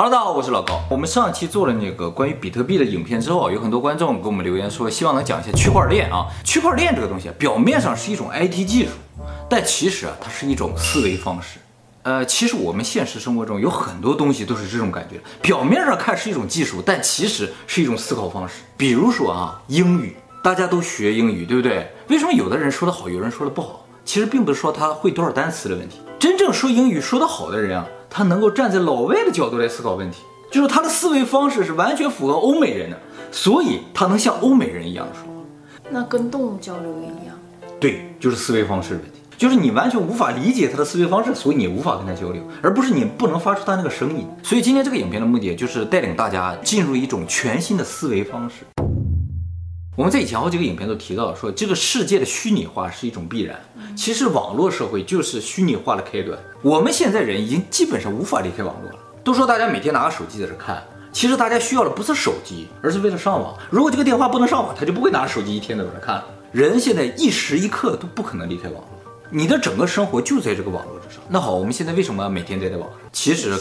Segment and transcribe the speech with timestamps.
[0.00, 0.80] Hello，大家好，我是老高。
[0.88, 6.28] 我们上期做了那个关于比特币的影片之后，有很多观众给我们留言说，希望能讲一下区块链啊。
[6.44, 8.90] 区块链这个东西，表面上是一种 IT 技术，
[9.50, 11.58] 但其实啊，它是一种思维方式。
[12.04, 18.54] 呃，其实我们现实生活中有很多东西都是这种感觉，表面上看是一种技术，但其实是一种思考方式。
[18.76, 21.90] 比如说啊，英语，大家都学英语，对不对？
[22.06, 23.84] 为什么有的人说得好，有人说的不好？
[24.04, 27.84] 其实并不是说他会多少单词的问题，真正说英语说得好的人啊。
[28.18, 32.98] 他能够站在老外的角度来思考问题，就是他的思维方式是完全符合欧美人的，
[33.30, 35.40] 所以他能像欧美人一样说话。
[35.88, 37.38] 那跟动物交流也一样。
[37.78, 44.26] 对，就是思维方式的问题，就是你完全无法理解他的思维方式，所以你无法跟他交流，而不是你不能发出他那个声音。
[44.42, 48.64] 所以今天这个影片的目的就是带领大家进入一种全新的思维方式。
[49.98, 53.58] 我们在以前好几个影片都提到说，这个世界的虚拟化是一种必然。
[53.96, 56.38] 其实网络社会就是虚拟化的开端。
[56.62, 58.98] 我们现在人已经基本上无法离开网络了。
[59.24, 60.80] 都说大家每天拿个手机在这看，
[61.10, 63.58] 其实大家需要的不是手机，而是为了上网。
[63.70, 66.22] 如果这个电话不能上网，他就不会拿着手机一天在这看。
[66.52, 71.20] 人现在一时一刻都不可能离开网络，你的整个生活就在这个网络之上。
[71.28, 72.96] 那好，我们现在为什么每天待在网上？
[73.10, 73.52] 其实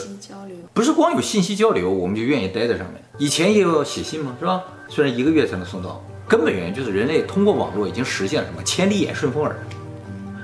[0.71, 3.03] 不是光有信息交流，我们就愿意待在上面。
[3.17, 4.61] 以前也有写信嘛，是吧？
[4.87, 5.99] 虽然一个月才能送到。
[6.27, 9.55] 根本原因就是人类通过网络已经实现了什么千里眼、顺风耳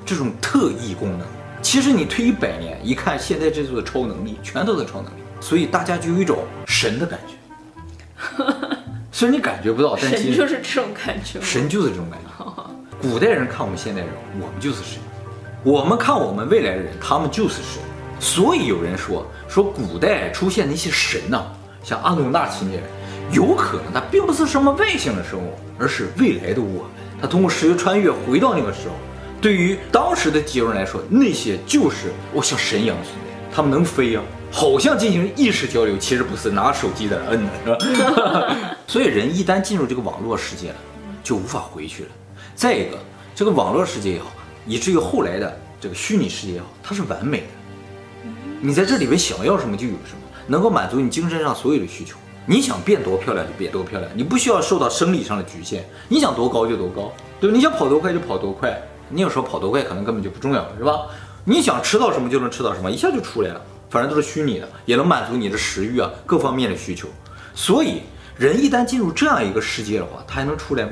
[0.06, 1.28] 这种特异功能。
[1.62, 7.36] 其实你推一百年一看，现在这种超能力全都是超能力，所以大家就有一种神的感觉。
[9.12, 11.40] 虽然你感觉不到，但其实神就是这种感觉。
[11.42, 12.30] 神就是这种感觉。
[13.02, 14.10] 古代人看我们现代人，
[14.42, 15.00] 我们就是神；
[15.64, 17.82] 我们看我们未来的人，他们就是神。
[18.20, 21.52] 所以有人说说古代出现那些神呐、啊，
[21.84, 22.86] 像阿努纳奇那些人。
[23.34, 26.92] 有可能它并不是什么外星的生物，而是未来的我们。
[27.22, 28.96] 它通过时间穿越回到那个时候，
[29.42, 33.34] 对于当时的几个人来说，那些就是我像神一样的存在。
[33.56, 38.76] 他们能飞啊，好像进行意识交流，其实不是拿手机在那摁的，是吧？
[38.88, 40.76] 所以人一旦进入这个网络世界了，
[41.24, 42.10] 就无法回去了。
[42.56, 42.98] 再一个，
[43.36, 44.32] 这个网络世界也好，
[44.66, 47.46] 以至于后来的这个虚拟世界也好，它是完美的。
[48.60, 52.18] 你在这里面想要什么就有什么，能够满足你精神上所有的需求。
[52.46, 55.86] 你想变多漂亮就变多漂亮，你不需要受到生理上的局限。
[56.10, 57.56] 你想多高就多高，对吧？
[57.56, 58.82] 你想跑多快就跑多快。
[59.10, 61.08] 你有时候跑多快可能根本就不重要，是吧？
[61.46, 63.62] 你想吃到什么就能吃到什么，一下就出来了。
[63.90, 67.08] 反正都是虚拟的，也能满足你的食欲啊，各方面的需求。
[67.54, 68.02] 所以
[68.36, 70.92] 人一旦进入这样一个世界的话，他还能出来吗？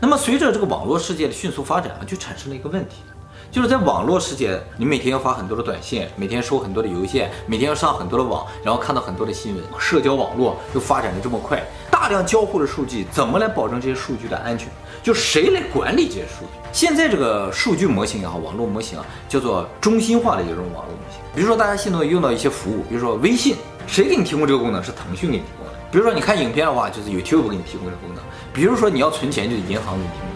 [0.00, 3.02] 那么随着这个网络世界的迅速发展啊，就产生了一个问题。
[3.50, 9.64] 就是在网络世界，你每天要发很多的短信，每天收很多的邮件，每天要上很多的网，然后看到很多的新闻。
[9.76, 14.68] 社交网络又发展的这么快，大量交互的数据，怎么来保证这些数据的安全？
[15.02, 16.60] 就谁来管理这些数据？
[16.72, 21.20] 现在这个数据模型也好，网络模型啊，叫做中心化的一种网络模型。
[21.34, 23.56] 比如说大家现在用到一些服务，比如说微信，
[23.88, 24.80] 谁给你提供这个功能？
[24.80, 25.72] 是腾讯给你提供的。
[25.90, 28.22] 比如说你看影片的话，就是 YouTube 给你提供这个功能。
[28.52, 30.29] 比如说你要存钱，就是银行给你提供。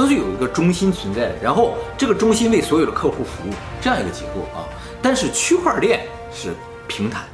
[0.00, 3.52] 都是有一个中心存在的，然后这个中心为所有的客户服务，
[3.82, 4.64] 这样一个结构啊。
[5.02, 6.54] 但是区块链是
[6.88, 7.24] 平坦，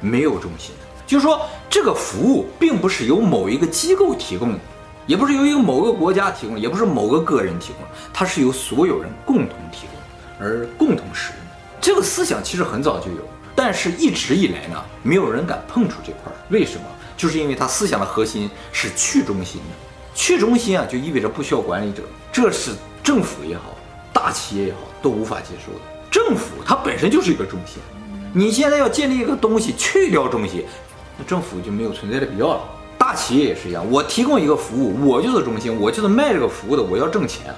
[0.00, 0.74] 没有中心，
[1.06, 4.58] 就是说这个服务并不是由某一个机构提供的，
[5.06, 11.38] 也不是由一个某个国家提供，也不是某个个人提供，它是由所有人共同提供而共同使用。
[11.80, 13.26] 这个思想其实很早就有，
[13.56, 16.36] 但是一直以来呢，没有人敢碰触这块儿。
[16.50, 16.84] 为什么？
[17.16, 19.93] 就是因为它思想的核心是去中心的。
[20.14, 22.02] 去中心啊，就意味着不需要管理者，
[22.32, 22.70] 这是
[23.02, 23.76] 政府也好，
[24.12, 25.80] 大企业也好都无法接受的。
[26.10, 27.82] 政府它本身就是一个中心，
[28.32, 30.64] 你现在要建立一个东西，去掉中心，
[31.18, 32.60] 那政府就没有存在的必要了。
[32.96, 37.52] 大企业也是一样，我提供一个服务，我就是中心，我就是卖这个服务的，我要挣钱。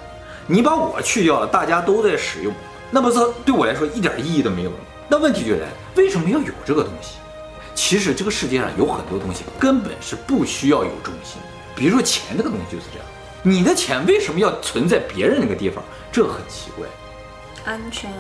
[0.47, 2.53] 你把我去掉了，大家都在使用，
[2.91, 4.77] 那不是对我来说一点意义都没有了？
[5.09, 7.19] 那问题就来了，为什么要有这个东西？
[7.75, 11.49] 其实这个世界上有很多东西根本是不需要有中心的。
[11.77, 13.07] 比如说钱这个东西就是这样，
[13.43, 15.85] 你的钱为什么要存在别人那个地方？
[16.11, 16.87] 这很奇怪。
[17.65, 18.11] 安全。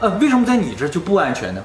[0.00, 1.64] 呃，为什么在你这儿就不安全呢？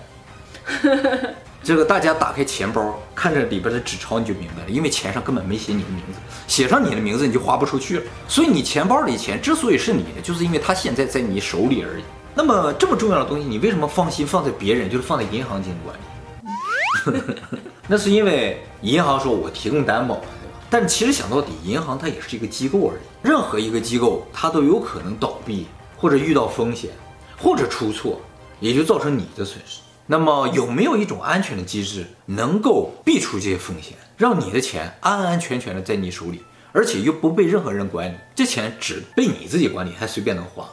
[1.64, 4.70] 这个大家打开钱包，看着里边的纸钞，你就明白了。
[4.70, 8.04] 因为钱上根本没写你的名字，写上你的名字你就花不出去了。
[8.28, 12.04] 所以你钱包里钱之所以是你的，就是因为它现在在你手里而已。
[12.34, 17.36] 那么这么重要的东西，你为什么放心放在别人，就是放在银行进行管理？
[17.88, 20.22] 那是因为银行说我提供担保。
[20.70, 23.00] 但其实想到底，银行它也是一个机构而已。
[23.22, 26.92] 任何一个机构，它都有可能倒闭，或者遇到风险，
[27.38, 28.20] 或者出错，
[28.60, 29.80] 也就造成你的损失。
[30.06, 38.16] 那么有没有一种安全的机制，能够避除这些风险，让你的钱安安全全的在你手里，而且又不被任何人管理？
[38.36, 40.70] 这钱只被你自己管理，还随便能花？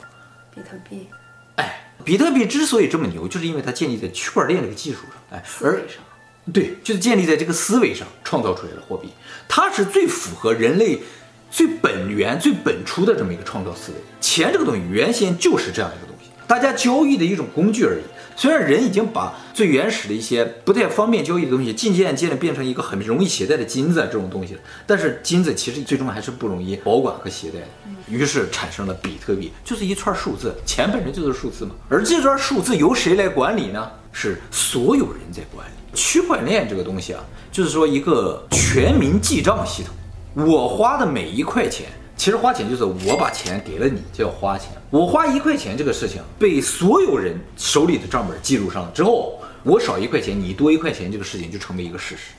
[0.54, 1.08] 比特币。
[1.56, 5.38] 哎，比特币之所以这么牛，就是因为它建立在区块链这个技术上。
[5.38, 5.82] 哎，而
[6.52, 9.08] 对，就是建立在这个思维上创造出来的货币，
[9.48, 11.00] 它是最符合人类
[11.50, 13.98] 最本源、最本初的这么一个创造思维。
[14.20, 18.02] 钱这个东西原先就是这样一个东西，大家交易的一种工具而已。
[18.36, 27.66] 虽然人已经把最原始的一些不太方便交易的东西，渐渐渐的变成一个很容易携带的金子这种东西了，但是金子其实最终还是不容易保管和携带的。
[28.06, 31.70] 于是产生了比特币，就是一串数字，钱本身就是数字嘛。
[31.88, 33.90] 而这串数字由谁来管理呢？
[34.12, 35.83] 是所有人在管理。
[35.94, 39.94] 区块链这个东西啊，就是说一个全民记账系统。
[40.46, 41.86] 我花的每一块钱。
[42.16, 44.70] 其实花钱就是我把钱给了你，就要花钱。
[44.88, 52.32] 我花一块钱这个事情被所有人手里的账本记录上了之后，我少一块钱，你多一块钱，这个事情就成为一个事实。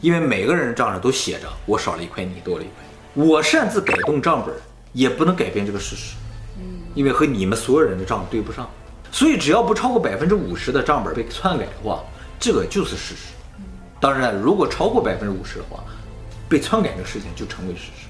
[0.00, 3.24] 因为每个人账上都写着我少了一块，你多了一块。
[3.26, 4.54] 我擅自改动账本
[4.94, 6.16] 也不能改变这个事实，
[6.94, 8.66] 因为和你们所有人的账对不上。
[9.12, 12.02] 所以只要不超过百分之五十的账本被篡改的话，
[12.38, 13.32] 这个就是事实。
[14.00, 15.82] 当然，如果超过百分之五十的话，
[16.48, 18.06] 被篡改这个事情就成为事实。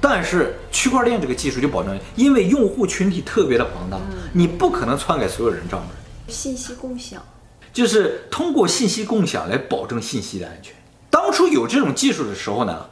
[0.00, 3.98] 但是区块链这个技术就保证，因为用户群体特别的庞大，
[4.32, 6.32] 你不可能篡改所有人账本。
[6.32, 7.20] 信息共享，
[7.72, 10.72] 就是通过信息共享来保证信息的安全。
[11.10, 12.86] 当初有这种技术的时候呢，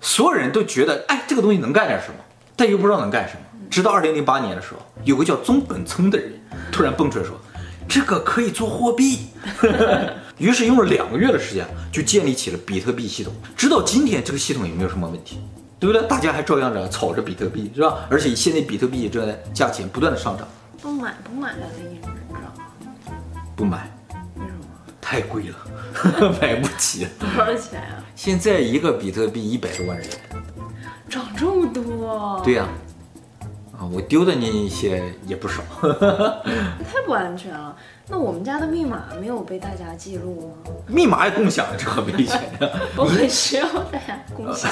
[0.00, 2.14] 所有人都觉得，哎，这个东西能干点什么，
[2.54, 3.40] 但又不知道能干什么。
[3.68, 6.32] 直到二零零八年的时候，有个叫宗本聪的人
[6.70, 7.36] 突然蹦出来说，
[7.92, 9.26] 这个可以做货币。
[10.38, 13.30] 于是用了两个月的时间，就建立起了比特币系统。
[13.54, 15.38] 直到今天，这个系统也没有什么问题。
[15.78, 16.08] 对不对？
[16.08, 18.06] 大家还照样着炒着比特币，是吧？
[18.08, 20.48] 而且现在比特币这价钱不断的上涨。
[20.80, 23.12] 不买不买了的意思，知道吗？
[23.54, 23.92] 不买，
[24.36, 24.64] 为什么？
[25.00, 27.06] 太贵了， 买不起。
[27.18, 28.02] 多少钱啊？
[28.14, 30.46] 现在一个比特币一百多万人民币，
[31.10, 32.40] 涨这么多？
[32.44, 32.70] 对呀、啊，
[33.82, 35.60] 啊，我丢的那一些也不少。
[35.82, 37.76] 太不安全了。
[38.08, 40.72] 那我们家的密码没有被大家记录吗？
[40.86, 42.72] 密码也共享，这很危险的。
[42.96, 44.70] 我很需要大家共享。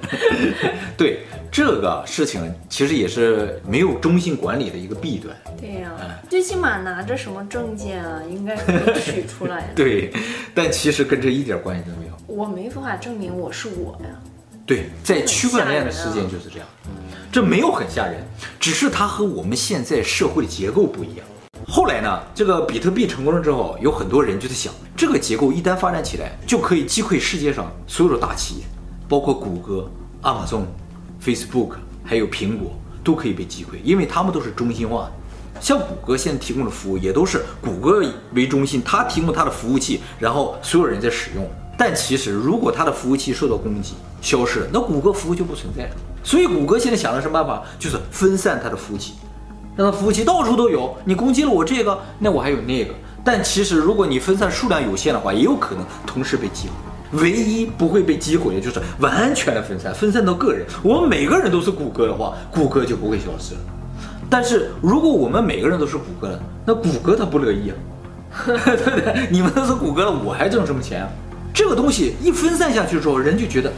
[0.96, 1.20] 对
[1.50, 5.34] 这个事情，其实也是没有中心管理的一个弊端。
[5.58, 5.90] 对呀、
[6.28, 9.70] 最起码拿着什么证件啊，应该可以取出来。
[9.74, 10.12] 对，
[10.54, 12.12] 但其实跟这一点关系都没有。
[12.26, 14.10] 我没法证明我是我呀。
[14.66, 16.68] 对，在区块链的世界就是这样。
[17.30, 18.26] 这没有很吓人，
[18.58, 21.26] 只是它和我们现在社会的结构不一样。
[21.66, 28.64] 后来呢，这个比特币成功了之后，有很多人就在想，这个结构一旦发展起来，就可以击溃世界上所有的大企业，
[29.06, 29.90] 包括谷歌、
[30.24, 30.58] 亚马逊、
[31.22, 31.72] Facebook，
[32.02, 32.72] 还有苹果，
[33.04, 35.12] 都可以被击溃，因为他们都是中心化的。
[35.60, 38.02] 像谷歌现在提供的服务，也都是谷歌
[38.32, 41.46] 为中心，它提供它的服务器，然后所有人在使用。
[41.76, 43.92] 但其实，如果它的服务器受到攻击、
[44.22, 45.90] 消失，那谷歌服务就不存在了。
[46.28, 47.62] 所以，谷歌现在想的什么办法？
[47.78, 49.14] 就是分散它的服务器。
[49.74, 52.92] 让它服务器到处都有，你攻击了我这个，那我还有那个。
[53.24, 57.18] 但其实如果你分散数量有限的话，也有可能同时被击毁。
[57.22, 60.66] 唯一不会被击毁的就是完全的分散，分散到个人。
[60.82, 63.60] 我们每个人都是谷歌的话，谷歌就不会消失了。
[64.28, 67.74] 但是如果我们每个人都是谷歌的，那谷歌它不乐意啊，
[68.44, 69.28] 对不对？
[69.30, 71.08] 你们都是谷歌的，我还挣什么钱啊？
[71.54, 73.72] 这个东西一分散下去之后，人就觉得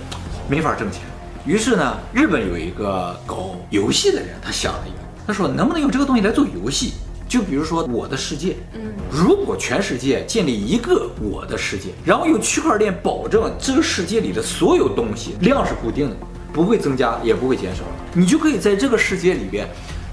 [0.48, 1.02] 没法挣钱。
[1.46, 4.96] 于是呢，日本有一个搞游戏的人，他想了一个。
[5.26, 6.92] 他说：“能不能用这个东西来做游戏？
[7.28, 16.16] 就比如说我的世界，嗯，如果全世界建立一个我的世界，然后用区块链保证这个世界里的所有东西量是固定的，
[16.52, 19.68] 不会增加也不会减少，你就可以在这个世界里边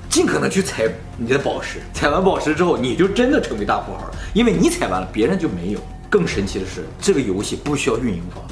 [0.08, 0.88] 尽可能去采
[1.18, 5.80] 你的宝石，采完宝石之后，你就真的成为大富豪了，因为你采完了，别人就没有。
[6.10, 8.44] 更神奇的是，这个游戏不需要运营方。”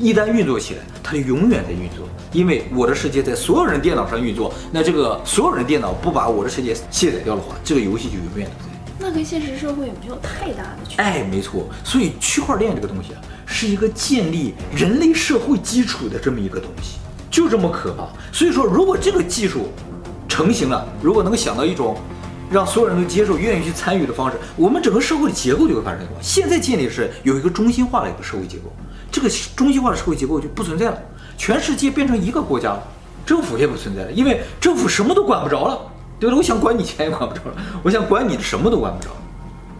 [0.00, 4.50] 一旦运作起来，它就永远在运作，因为我的世界在所有人电脑上运作。
[4.72, 8.70] 那这个所有人电脑不把我的世界卸载掉的话，这个游戏就永远都在。
[8.98, 11.04] 那跟现实社会也没有太大的区别。
[11.04, 11.68] 哎，没错。
[11.84, 16.96] 所以区块链这个东西啊，是一个建立人类社会基础的这么一个东西，
[17.30, 18.08] 就这么可怕。
[18.32, 19.68] 所以说，如果这个技术
[20.26, 21.98] 成型了，如果能够想到一种
[22.50, 26.16] 让所有人都接受、愿意去参与的方式，我们整个社会的结构就会发生变化。
[26.22, 28.72] 现在建立是有一个中心化的一个社会结构。
[29.20, 30.98] 这个中心化的社会结构就不存在了，
[31.36, 32.82] 全世界变成一个国家了，
[33.26, 35.78] 政府也不存在了，因为政府什么都管不着了，
[36.18, 36.38] 对不对？
[36.38, 39.10] 我想管你钱也管不着了，我想管你的什么都管不着，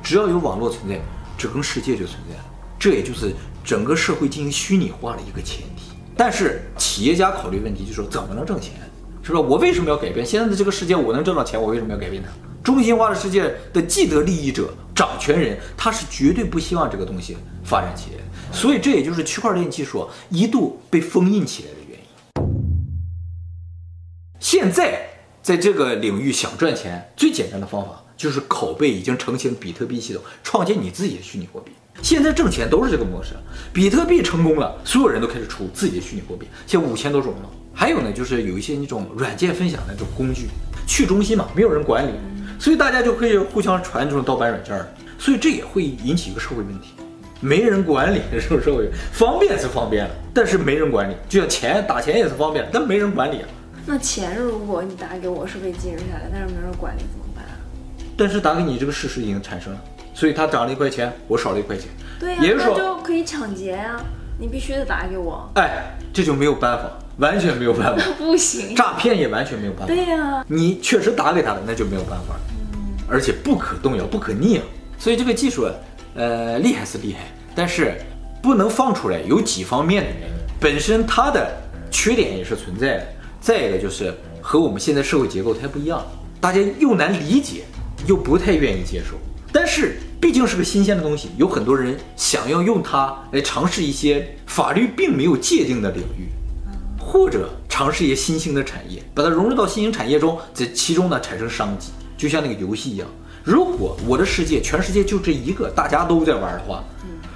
[0.02, 1.00] 只要有网络存在，
[1.38, 2.44] 整个世界就存在了，
[2.78, 5.92] 这也就是整个社会进行虚拟化的一个前提。
[6.14, 8.74] 但是企业家考虑问题就是说，怎么能挣钱？
[9.22, 9.40] 是吧？
[9.40, 10.94] 我为什么要改变现在的这个世界？
[10.94, 12.28] 我能挣到钱，我为什么要改变它？
[12.62, 18.18] 中心化的世界的既得利益者、掌权人，他是绝对不希望这个东西发展起来。
[18.52, 22.04] 所以这也就是区块链技术一度被封印起来的原因。
[24.38, 25.08] 现在
[25.42, 31.72] 在这个领域想赚钱，最简单的方法就是拷贝已经成型比特币系统，创建你自己的虚拟货币。
[32.02, 33.34] 现在挣钱都是这个模式，
[33.74, 37.50] 比特币成功了，所有人都开始出自己的虚拟货币，现在五千多种了。
[37.74, 40.48] 还有呢，就是有一些那种软件分享的这种工具，
[40.86, 42.12] 去中心嘛，没有人管理，
[42.58, 44.78] 所以大家就可以互相传这种盗版软件，
[45.18, 46.94] 所以这也会引起一个社会问题。
[47.40, 48.90] 没人管理，是不是？
[49.12, 51.14] 方便是方便了，但是没人管理。
[51.28, 53.48] 就像钱打钱也是方便，但没人管理啊。
[53.86, 57.56] 那钱如果你打给我是被记录下来，但是没人管理怎么办啊？
[58.16, 59.80] 但是打给你这个事实已经产生了，
[60.12, 61.88] 所以他涨了一块钱，我少了一块钱。
[62.18, 64.04] 对呀、啊，那就可以抢劫呀、啊！
[64.38, 65.50] 你必须得打给我。
[65.54, 68.04] 哎，这就没有办法，完全没有办法。
[68.18, 69.86] 不行，诈骗也完全没有办法。
[69.86, 72.36] 对呀、啊，你确实打给他了，那就没有办法。
[72.74, 72.78] 嗯，
[73.08, 74.64] 而且不可动摇，不可逆啊。
[74.98, 75.66] 所以这个技术。
[76.14, 77.20] 呃，厉害是厉害，
[77.54, 77.94] 但是
[78.42, 80.34] 不能放出来，有几方面的原因。
[80.60, 81.56] 本身它的
[81.90, 83.06] 缺点也是存在的。
[83.40, 84.12] 再一个就是
[84.42, 86.04] 和我们现在社会结构太不一样，
[86.40, 87.64] 大家又难理解，
[88.06, 89.16] 又不太愿意接受。
[89.52, 96.28] 但是毕竟是个新鲜的东西，有很多人想要用它来尝试一些法律并没有界定的领域，
[96.98, 103.08] 或者尝试一些新兴的产业，把它融入到新兴产业中，在其中呢产生商机，就像那个游戏一样。
[103.42, 106.84] 如果我的世界，全世界就这一个，大家都在玩的话，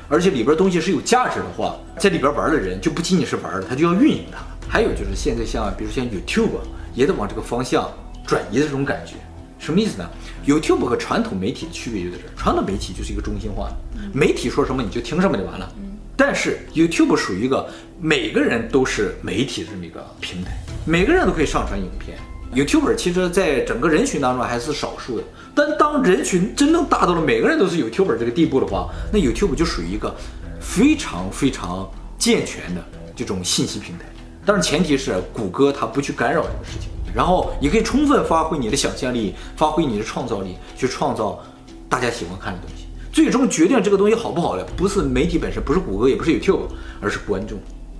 [0.08, 4.38] 而且里边东西是有价值的话，在里边玩的人就不仅仅是玩了，他就要运营它。
[4.68, 6.58] 还有就是现在像，比如像 YouTube，
[6.94, 7.90] 也得往这个方向
[8.26, 9.14] 转移的这种感觉。
[9.58, 10.06] 什么意思呢
[10.46, 13.76] ？YouTube 和传统媒体的区别就在这儿，传统媒体就是一个中心化的，
[14.12, 15.72] 媒体说什么你就听什么就完了。
[16.16, 17.66] 但是 YouTube 属于一个
[17.98, 20.50] 每个人都是媒体的这么一个平台，
[20.84, 22.18] 每个人都可以上传影片。
[22.54, 30.12] YouTuber 其实，在整个人群当中还是少数的，但当人群真正大到了每个人都是 YouTube 这个地步的话，那 YouTube 就属于一个
[30.60, 32.84] 非常非常健全的
[33.14, 34.04] 这种信息平台。
[34.44, 41.40] 但是前提是谷歌它不去干扰这个事情，然后你可以充分发挥你的想象力，发挥你的创造力，去创造
[41.88, 42.86] 大家喜欢看的东西。
[43.12, 46.62] 最终决定这个东西好不好的，不是媒体本身，不是谷歌，也不是 YouTube，
[47.00, 47.56] 而是观众。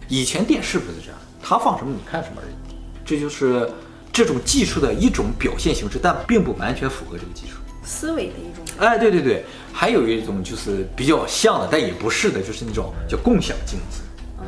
[0.08, 2.76] 以前电视不是这样，他放什么你看什么而已。
[3.04, 3.70] 这就是。
[4.14, 8.64] 这种技术的一种表现形式，但并不完全符合这个技术思维的一种。
[8.78, 13.99] 哎，对对对，还有一种就是比较像的，但也不是的，就是那种叫共享经济。
[14.38, 14.44] 哦，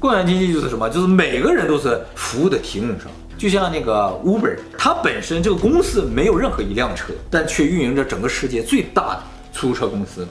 [0.00, 0.88] 共享经济就是什么？
[0.88, 10.26] 就是每个人都是服务的提供商，就像那个 Uber，它本身这个公司没有任何一辆车，但却运营着整个世界最大的出租车公司。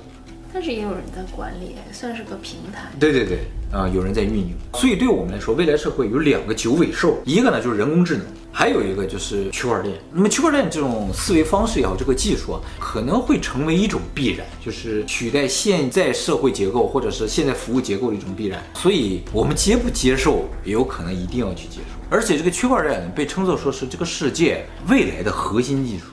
[0.54, 2.92] 但是也有人在管理，算是个平台。
[3.00, 3.40] 对对对，
[3.72, 4.54] 啊、有人在运营。
[4.76, 9.98] 所以对我们来说，未来社会有两个九尾兽，一个呢就是人工智能，还有一个就是区块链。
[10.12, 18.62] 那么区块链这种思维方式也好，这个技术啊，可能会成为一种必然，就是取代现在社会结构或者是现在服务结构的一种必然。
[18.76, 22.00] 所以我们接不接受，也有可能一定要去接受。
[22.12, 26.06] 而且这个区块链被称作说是这个世界未来的核心技术。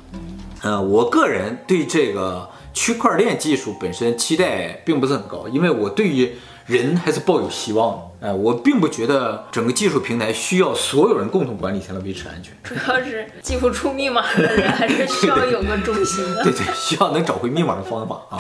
[0.63, 2.49] 嗯、我个人对这个。
[2.73, 6.33] 区块链技术本身期待并不是很高，因为我对于
[6.67, 8.29] 人还是抱有希望的。
[8.29, 12.53] 哎，我并不觉得整个技术平台需要所有人共同管理才能维持安全。
[12.63, 16.45] 主要是记不出密码的人还是需要有个中心的。
[16.45, 18.37] 对对，需要能找回密码的方法啊。